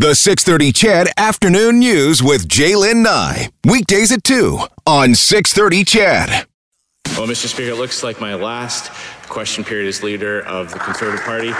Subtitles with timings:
[0.00, 3.50] The 630 CHED Afternoon News with Jaylen Nye.
[3.66, 6.46] Weekdays at 2 on 630 CHED.
[7.18, 7.48] Well, Mr.
[7.48, 8.90] Speaker, it looks like my last
[9.28, 11.52] question period as leader of the Conservative Party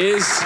[0.00, 0.40] is,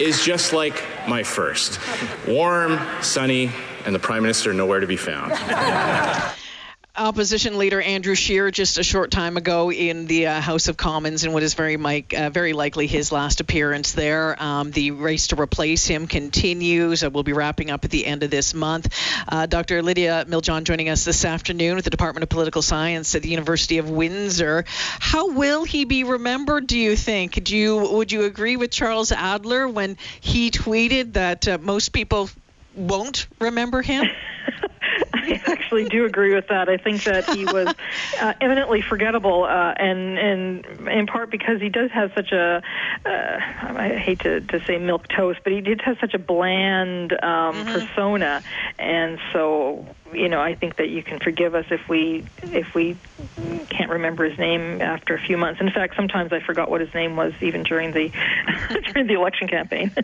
[0.00, 1.78] is just like my first.
[2.26, 3.52] Warm, sunny,
[3.86, 5.30] and the Prime Minister nowhere to be found.
[6.96, 11.24] Opposition leader Andrew Scheer just a short time ago in the uh, House of Commons
[11.24, 14.40] in what is very Mike, uh, very likely his last appearance there.
[14.40, 17.02] Um, the race to replace him continues.
[17.02, 18.94] Uh, we'll be wrapping up at the end of this month.
[19.26, 19.82] Uh, Dr.
[19.82, 23.78] Lydia Miljan joining us this afternoon with the Department of Political Science at the University
[23.78, 24.64] of Windsor.
[24.68, 26.68] How will he be remembered?
[26.68, 27.42] Do you think?
[27.42, 32.30] Do you would you agree with Charles Adler when he tweeted that uh, most people
[32.76, 34.06] won't remember him?
[35.16, 36.68] I actually do agree with that.
[36.68, 37.72] I think that he was
[38.20, 42.60] uh, eminently forgettable, uh, and and in part because he does have such a
[43.06, 43.38] uh,
[43.78, 47.54] I hate to, to say milk toast, but he did have such a bland um,
[47.54, 47.72] mm-hmm.
[47.72, 48.42] persona,
[48.76, 52.96] and so you know I think that you can forgive us if we if we
[53.68, 55.60] can't remember his name after a few months.
[55.60, 58.10] In fact, sometimes I forgot what his name was even during the
[58.92, 59.94] during the election campaign.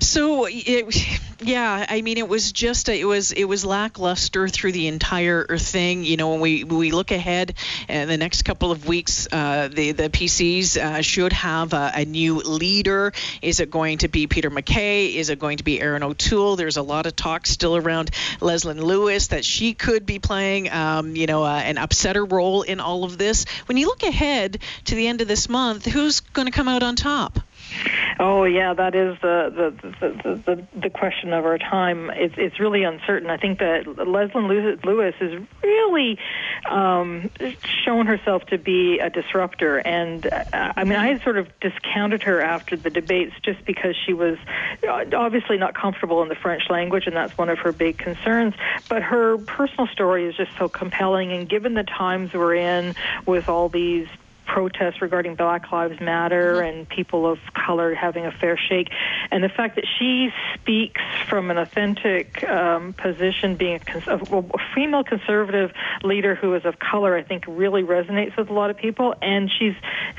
[0.00, 4.72] So it, yeah, I mean, it was just a, it was it was lackluster through
[4.72, 6.04] the entire thing.
[6.04, 7.54] You know, when we we look ahead,
[7.88, 12.04] in the next couple of weeks, uh, the the PCs uh, should have a, a,
[12.04, 13.12] new leader.
[13.40, 15.16] Is it going to be Peter MacKay?
[15.16, 16.56] Is it going to be Erin O'Toole?
[16.56, 21.16] There's a lot of talk still around Leslyn Lewis that she could be playing, um,
[21.16, 23.46] you know, uh, an upsetter role in all of this.
[23.66, 26.82] When you look ahead to the end of this month, who's going to come out
[26.82, 27.38] on top?
[28.18, 32.10] Oh yeah, that is the the, the the the question of our time.
[32.10, 33.30] It's it's really uncertain.
[33.30, 34.48] I think that Leslyn
[34.84, 36.18] Lewis has really
[36.68, 37.30] um,
[37.84, 40.44] shown herself to be a disruptor, and uh,
[40.76, 44.36] I mean I sort of discounted her after the debates just because she was
[44.88, 48.54] uh, obviously not comfortable in the French language, and that's one of her big concerns.
[48.88, 52.94] But her personal story is just so compelling, and given the times we're in
[53.26, 54.06] with all these
[54.52, 56.78] protests regarding Black Lives Matter mm-hmm.
[56.78, 58.90] and people of color having a fair shake.
[59.30, 64.44] And the fact that she speaks from an authentic um, position, being a, cons- a,
[64.74, 68.76] female conservative leader who is of color, I think really resonates with a lot of
[68.76, 69.14] people.
[69.22, 69.74] And she's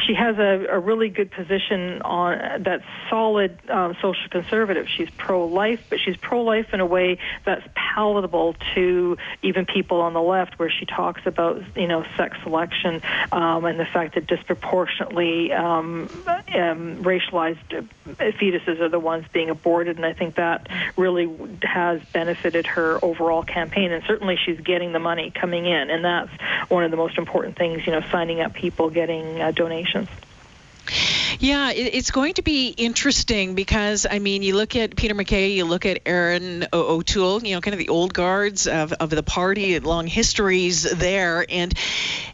[0.08, 4.88] she has a, a really good position on that solid um, social conservative.
[4.90, 10.22] She's pro-life, but she's pro-life in a way that's palatable to even people on the
[10.24, 15.52] left, where she talks about you know sex selection um, and the fact that disproportionately
[15.52, 20.68] um, um, racialized fetuses are the ones being aborted, and I think that
[20.98, 21.30] really
[21.64, 23.92] has benefited her overall campaign.
[23.92, 26.32] And certainly, she's getting the money coming in, and that's
[26.70, 27.86] one of the most important things.
[27.86, 30.10] You know, signing up people, getting uh, donations.
[31.44, 35.66] Yeah, it's going to be interesting because I mean, you look at Peter MacKay, you
[35.66, 39.78] look at Erin O'Toole, you know, kind of the old guards of, of the party,
[39.82, 41.74] long histories there, and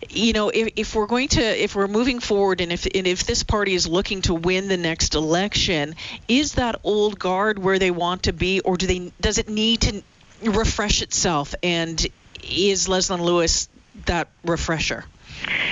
[0.09, 3.23] you know, if, if we're going to, if we're moving forward, and if and if
[3.23, 5.95] this party is looking to win the next election,
[6.27, 9.11] is that old guard where they want to be, or do they?
[9.19, 10.03] Does it need to
[10.43, 11.55] refresh itself?
[11.63, 11.99] And
[12.43, 13.69] is Leslyn Lewis
[14.05, 15.03] that refresher?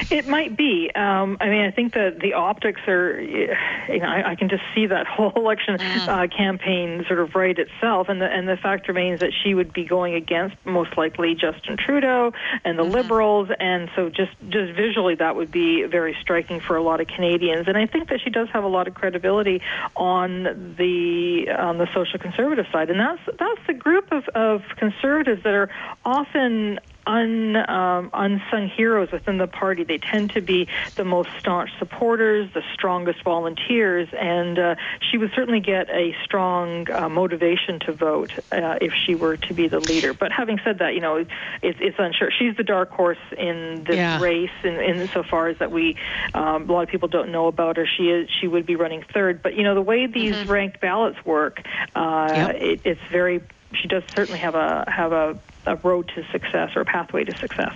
[0.10, 0.92] It might be.
[0.96, 3.20] Um, I mean, I think that the optics are.
[3.20, 6.08] You know, I, I can just see that whole election mm.
[6.08, 9.74] uh, campaign sort of right itself, and the and the fact remains that she would
[9.74, 12.34] be going against most likely Justin Trudeau
[12.64, 12.94] and the mm-hmm.
[12.94, 17.08] Liberals, and so just just visually that would be very striking for a lot of
[17.08, 17.68] Canadians.
[17.68, 19.62] And I think that she does have a lot of credibility
[19.96, 25.44] on the on the social conservative side, and that's that's the group of, of conservatives
[25.44, 25.70] that are
[26.06, 29.84] often un, um, unsung heroes within the party.
[29.84, 34.76] They tend to be the most staunch supporters, the strongest volunteers, and uh,
[35.10, 39.54] she would certainly get a strong uh, motivation to vote uh, if she were to
[39.54, 40.14] be the leader.
[40.14, 42.30] But having said that, you know, it's, it's unsure.
[42.38, 44.20] She's the dark horse in this yeah.
[44.20, 45.96] race, in, in so far as that we,
[46.34, 47.88] um, a lot of people don't know about her.
[47.88, 49.42] She is, she would be running third.
[49.42, 50.52] But you know, the way these mm-hmm.
[50.52, 51.62] ranked ballots work,
[51.96, 52.56] uh, yep.
[52.56, 53.42] it, it's very.
[53.74, 55.38] She does certainly have a have a
[55.68, 57.74] a road to success or a pathway to success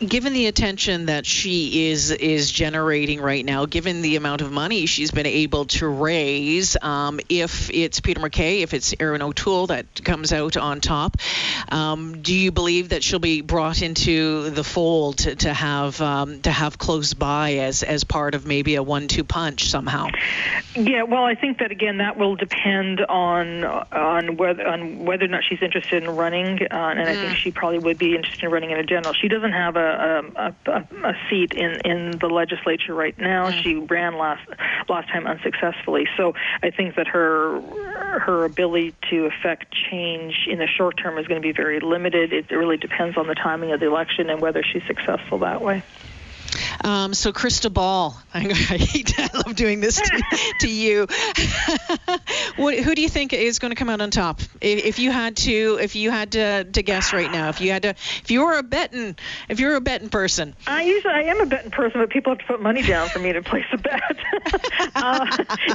[0.00, 4.86] given the attention that she is is generating right now, given the amount of money
[4.86, 10.02] she's been able to raise, um, if it's Peter MacKay, if it's Erin O'Toole that
[10.02, 11.16] comes out on top,
[11.70, 16.40] um, do you believe that she'll be brought into the fold to, to have um,
[16.42, 20.08] to have close by as as part of maybe a one-two punch somehow?
[20.74, 25.28] Yeah, well, I think that again that will depend on on whether on whether or
[25.28, 27.06] not she's interested in running, uh, and mm.
[27.06, 27.34] I think mm.
[27.34, 29.12] she probably would be interested in running in a general.
[29.12, 33.50] She doesn't have a a, a, a, seat in, in the legislature right now.
[33.50, 33.62] Mm.
[33.62, 34.46] She ran last
[34.88, 36.06] last time unsuccessfully.
[36.16, 41.26] So I think that her her ability to affect change in the short term is
[41.26, 42.32] going to be very limited.
[42.32, 45.82] It really depends on the timing of the election and whether she's successful that way.
[46.82, 47.32] Um, so,
[47.70, 50.22] Ball, I, hate, I love doing this to,
[50.60, 51.06] to you.
[52.56, 54.40] what, who do you think is going to come out on top?
[54.60, 57.70] If, if, you had to, if you had to, to guess right now, if you
[57.70, 59.16] had to, if you were a betting,
[59.48, 60.54] if you're a betting person.
[60.66, 63.18] I usually I am a betting person, but people have to put money down for
[63.18, 64.02] me to place a bet.
[64.94, 65.26] uh,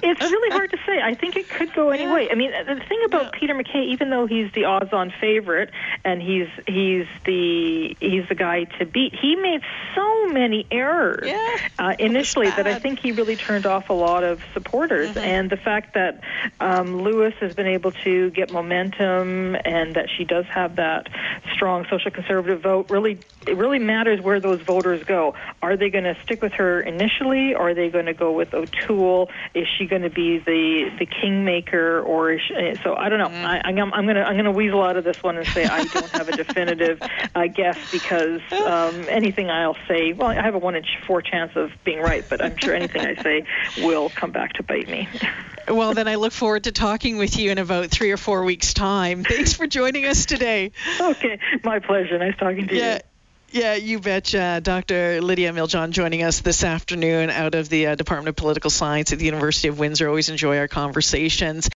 [0.03, 1.01] it's really hard to say.
[1.01, 2.29] I think it could go any way.
[2.31, 3.33] I mean, the thing about.
[3.33, 5.69] Peter MacKay, even though he's the odds-on favorite
[6.03, 9.61] and he's he's the he's the guy to beat, he made
[9.93, 14.23] so many errors yeah, uh, initially that I think he really turned off a lot
[14.23, 15.09] of supporters.
[15.09, 15.19] Mm-hmm.
[15.19, 16.21] And the fact that
[16.59, 21.07] um, Lewis has been able to get momentum and that she does have that
[21.53, 25.35] strong social conservative vote really it really matters where those voters go.
[25.61, 27.53] Are they going to stick with her initially?
[27.53, 29.29] Or are they going to go with O'Toole?
[29.53, 32.01] Is she going to be the the kingmaker?
[32.01, 33.29] Or she, so I don't know.
[33.29, 33.45] Mm.
[33.45, 35.65] I, I'm, I'm going to I'm going to weasel out of this one and say
[35.65, 37.01] I don't have a definitive
[37.35, 41.51] uh, guess because um, anything I'll say, well, I have a one in four chance
[41.55, 43.45] of being right, but I'm sure anything I say
[43.81, 45.07] will come back to bite me.
[45.67, 48.73] well, then I look forward to talking with you in about three or four weeks'
[48.73, 49.23] time.
[49.23, 50.71] Thanks for joining us today.
[50.99, 52.17] Okay, my pleasure.
[52.17, 52.95] Nice talking to yeah.
[52.95, 52.99] you.
[53.51, 54.59] Yeah, you betcha.
[54.61, 55.21] Dr.
[55.21, 59.19] Lydia Miljan joining us this afternoon out of the uh, Department of Political Science at
[59.19, 60.09] the University of Windsor.
[60.09, 61.69] Always enjoy our conversations.